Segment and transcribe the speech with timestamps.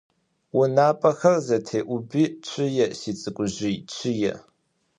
[0.57, 4.33] УнапӀэхэр зэтеӀуби, чъые сицӀыкӀужъый, чъые.